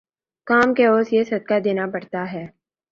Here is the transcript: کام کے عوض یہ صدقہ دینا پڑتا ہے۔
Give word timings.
کام 0.47 0.73
کے 0.73 0.85
عوض 0.85 1.13
یہ 1.13 1.23
صدقہ 1.23 1.59
دینا 1.59 1.85
پڑتا 1.93 2.31
ہے۔ 2.33 2.45